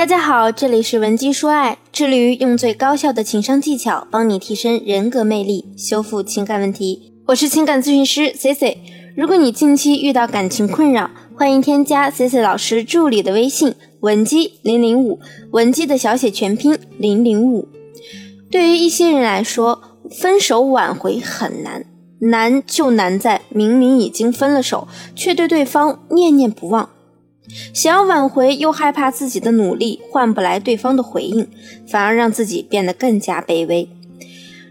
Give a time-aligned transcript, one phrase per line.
[0.00, 7.12] 大家好，这里是文姬说爱，致力于用最高效的情商技巧帮你提升人格魅力，修复情感问题。
[7.26, 8.78] 我是情感咨询师 C C。
[9.14, 15.20] 如果你近期遇到感情困扰，欢迎添加 C C 老师助理的微信文姬零零五，
[15.50, 17.68] 文姬的小写全拼零零五。
[18.50, 21.84] 对于一些人来说，分手挽回很难，
[22.20, 26.88] 难就难在明明已经分了手，却对对方念念不忘。
[27.72, 31.48] 想要挽回，又害怕自己的努力换不来对方的回应，
[31.86, 33.88] 反而让自己变得更加卑微。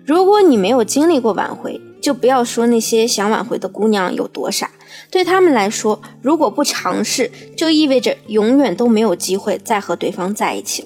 [0.06, 4.72] 如果你没有经历过挽回，就不要说那些想挽回的姑娘有多傻。
[5.12, 10.86] 对他们来说，如果不尝试，就意味着永远都没有机会再和对方在一起。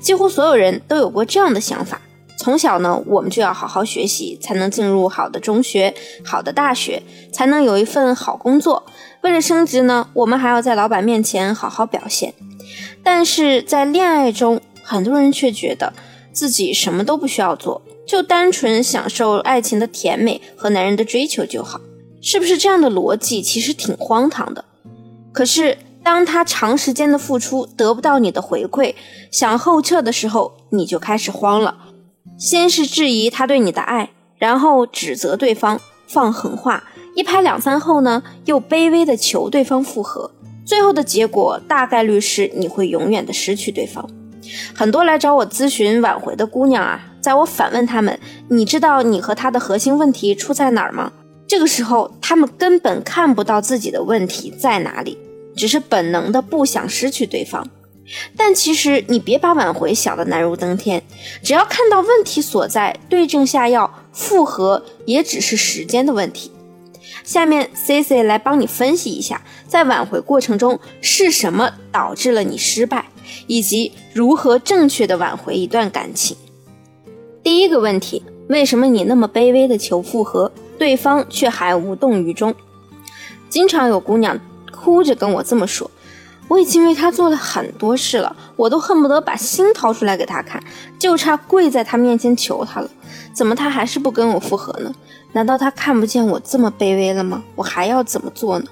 [0.00, 2.00] 几乎所有人都有过这样的想法。
[2.46, 5.92] 从小呢，我们就要好好学习，才能进入好的中学、
[6.24, 8.86] 好的大学，才能有一份好工作。
[9.22, 12.32] 为了升职呢，我们还要在老板面前好好表现。
[13.02, 15.92] 但是在恋爱中，很多人却觉得
[16.32, 21.80] 自己什么都不需要做，就单纯享受爱情的甜美和男人的追求就好。
[22.22, 24.64] 是不是这样的逻辑其实挺荒唐的？
[25.32, 28.94] 可是当他长时间的付出得不到你的回馈，
[29.32, 31.78] 想后撤的时候，你就开始慌了。
[32.38, 36.84] 先是质疑他对你的爱，然后指责对方放狠话，
[37.14, 40.30] 一拍两散后呢，又卑微的求对方复合，
[40.64, 44.08] 最后的结果大概率是你会永远的失去对方。
[44.74, 51.12] 很多来找我咨询挽回的姑娘啊，在我反问他们，你知道你和他的核心问题出在哪儿吗？
[51.48, 55.16] 这个时候，他们根本看不到自己的问题在哪里，
[55.56, 57.66] 只是本能的不想失去对方。
[58.36, 61.02] 但其实你别把挽回想得难如登天，
[61.42, 66.52] 只要看到问题所在，对症下药，复合也只是时间的问题。
[67.24, 73.06] 下面 C C 来帮你分析一下，在挽回过程中是什么导致了你失败，
[73.48, 76.36] 以及如何正确的挽回一段感情。
[77.42, 82.54] 第一个问题，为什么你那么卑微的求复合，对方却还无动于衷？
[83.48, 84.38] 经常有姑娘
[84.70, 85.90] 哭着跟我这么说。
[86.48, 90.62] 我已经为他做了很多事了，我都恨不得把心掏出来给他看，
[90.98, 92.88] 就差跪在他面前求他了。
[93.32, 94.92] 怎么他还是不跟我复合呢？
[95.32, 97.42] 难道他看不见我这么卑微了吗？
[97.54, 98.66] 我还要怎么做呢？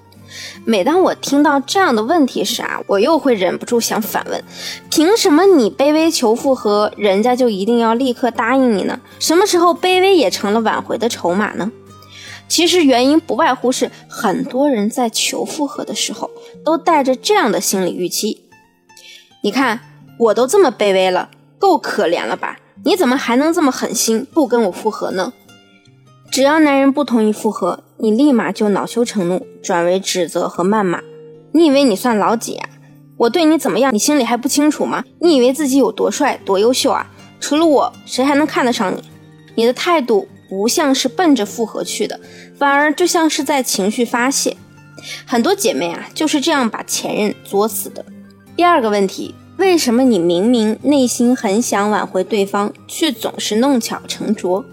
[0.64, 4.42] 每当我听到这样的问题时啊，我又会忍不住想反问：
[4.90, 8.98] 凭什么你卑微求复合，人家就一定要立刻答应你呢？
[9.20, 11.70] 什么时候卑微也成了挽回的筹码呢？
[12.48, 16.30] 其实原因不外乎是很多人在求复合的时候，
[16.62, 18.44] 都带着这样的心理预期。
[19.42, 19.80] 你看，
[20.18, 22.58] 我都这么卑微了，够可怜了吧？
[22.84, 25.32] 你怎么还能这么狠心不跟我复合呢？
[26.30, 31.00] 只要男人不同意复合，你立马就恼羞成怒，转为指责和谩骂。
[31.52, 32.68] 你以为你算老几啊？
[33.16, 35.04] 我对你怎么样，你心里还不清楚吗？
[35.20, 37.10] 你以为自己有多帅多优秀啊？
[37.40, 39.02] 除了我，谁还能看得上你？
[39.54, 40.28] 你的态度。
[40.46, 42.20] 不像是奔着复合去的，
[42.56, 44.56] 反而就像是在情绪发泄。
[45.26, 48.04] 很多姐妹啊就是这样把前任作死的。
[48.56, 54.64] 第二个问题，为什么你明明内心很想挽回对方，却总是弄巧成拙？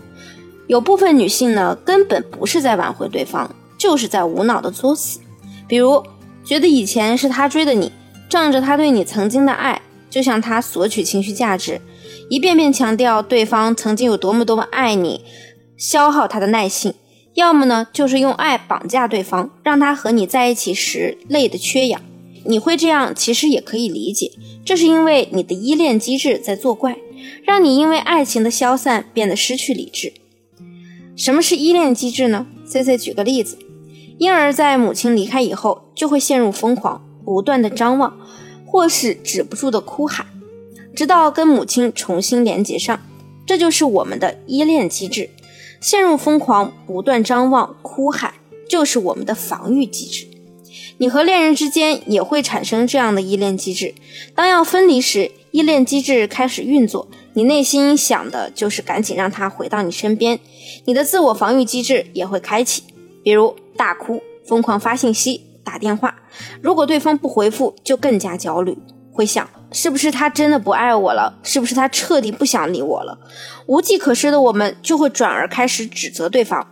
[0.67, 5.19] 有部分女性呢，根本不是在挽回对方，就是在无脑的作死。
[5.67, 6.03] 比如
[6.45, 7.91] 觉得以前是他追的你，
[8.29, 11.81] 仗着他对你曾经的爱，就向他索取情绪价值，
[12.29, 15.25] 一遍遍强调对方曾经有多么多么爱你。
[15.77, 16.93] 消耗他的耐性，
[17.33, 22.01] 要么呢就是用爱绑架对方，让他和你在一起时累得缺氧。
[22.43, 24.31] 你会这样，其实也可以理解，
[24.65, 26.97] 这是因为你的依恋机制在作怪，
[27.43, 30.13] 让你因为爱情的消散变得失去理智。
[31.15, 33.59] 什么是依恋机制呢？C C 举个例子，
[34.17, 38.17] 婴儿在母亲离开以后，就会陷入疯狂，不断的张望，
[38.65, 40.25] 或是止不住的哭喊，
[40.95, 42.99] 直到跟母亲重新连接上。
[43.45, 45.29] 这就是我们的依恋机制。
[45.81, 48.35] 陷入疯狂，不断张望、哭喊，
[48.69, 50.27] 就是我们的防御机制。
[50.99, 53.95] 你和恋人之间也会产生这样的依恋机制。
[54.35, 60.39] 当要分离时，依恋机制开始运作，你内心想的就是赶紧让他回到你身边。
[60.85, 62.83] 你的自我防御机制也会开启，
[63.23, 66.15] 比如大哭、疯狂发信息、打电话。
[66.61, 68.77] 如果对方不回复，就更加焦虑。
[69.11, 71.39] 会想，是不是他真的不爱我了？
[71.43, 73.17] 是不是他彻底不想理我了？
[73.67, 76.67] 无计可施的我们就会转而开始指责对方。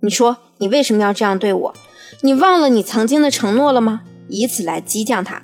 [0.00, 1.74] 你说你为什么要这样对我？
[2.20, 4.02] 你忘了你曾经的承诺了吗？
[4.28, 5.42] 以此来激将他。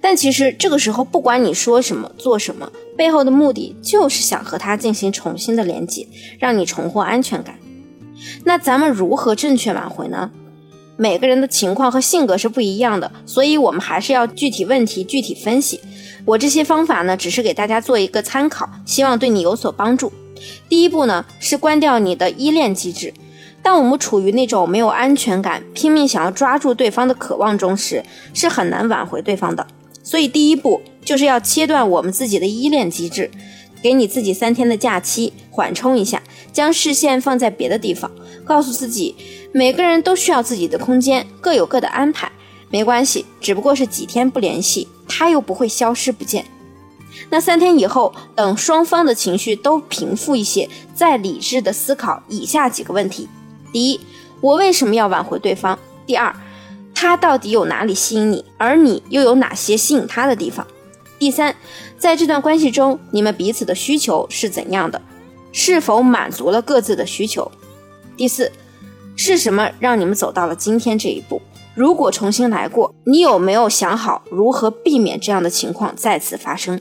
[0.00, 6.06] 但其实这个时候，不管你说什么做什么，背后的目的就是想和他进行重新的连接，
[6.38, 7.58] 让你重获安全感。
[8.44, 10.30] 那咱们如何正确挽回呢？
[10.98, 15.80] 每个人的情况和性格是不一样的，所以我们还是要具体问题具体分析。
[16.26, 20.12] 我这些方法呢，只是给大家做一个参考，希望对你有所帮助。
[20.68, 23.14] 第一步呢，是关掉你的依恋机制。
[23.62, 29.66] 当我们处于那种没有安全感、拼命想要抓住对方的渴望中时，是很难挽回对方的。
[30.02, 33.30] 所以，第一步就是要切断我们自己的依恋机制，
[33.80, 36.22] 给你自己三天的假期，缓冲一下，
[36.52, 38.10] 将视线放在别的地方，
[38.44, 39.14] 告诉自己，
[39.52, 42.30] 每个人都需要自己的空间，各有各的安排，
[42.70, 46.44] 没关系，只不过是几天不联系，他又不会消失不见。
[47.30, 53.28] 那三天以后，等双方的情绪都平复一些，再理智的思考以下几个问题。
[53.72, 54.00] 第一，
[54.40, 55.78] 我为什么要挽回对方？
[56.06, 56.34] 第二，
[56.94, 60.66] 他到底有哪里吸引你，而你又有哪些吸引他的地方？
[61.18, 61.56] 第三，
[61.96, 65.00] 在这段关系中，你们彼此的需求是怎样的？
[65.52, 67.50] 是否满足了各自的需求？
[68.14, 68.52] 第四，
[69.16, 71.40] 是什么让你们走到了今天这一步？
[71.76, 76.80] 如果重新来过，你有没有想好如何避免这样的情况再次发生？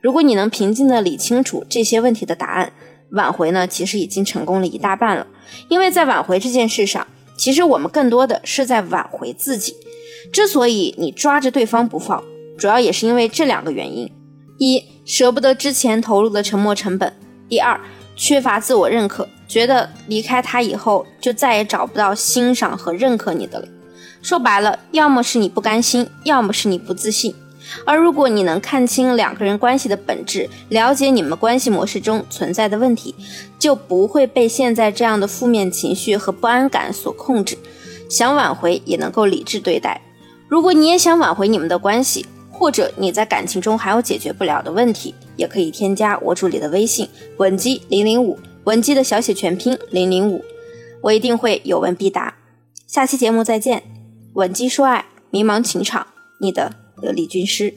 [0.00, 2.72] 如果你能平静地理清楚这些问题的答案。
[3.12, 5.24] 挽回呢，其实已经成功了一大半了。
[5.68, 7.06] 因为在挽回这件事上，
[7.38, 9.76] 其实我们更多的是在挽回自己。
[10.32, 12.22] 之所以你抓着对方不放，
[12.58, 14.10] 主要也是因为这两个原因：
[14.58, 17.08] 一，舍不得之前投入的沉没成本；
[17.48, 17.80] 第二，
[18.16, 23.68] 缺乏自我认可，觉得离开他以后就再也找不到欣赏和认可你的了。
[24.26, 27.32] 说白了，要么是你不甘心，要么是你不自信。
[27.84, 33.14] 而如果你能看清两个人关系的本质，了解你们关系模式中存在的问题，
[33.56, 37.56] 就不会被现在这样的负面情绪和不安感所控制。
[38.10, 40.00] 想挽回也能够理智对待。
[40.48, 50.44] 如果你也想挽回你们的关系，或者你在感情中还有解决不了的问题，也可以添加我助理的微信文姬零零五，文姬的小写全拼零零五，
[51.02, 52.34] 我一定会有问必答。
[52.88, 53.82] 下期节目再见，
[54.36, 56.08] 稳基说爱，迷茫情场，
[56.40, 56.74] 你的。
[57.00, 57.72] 得力军师。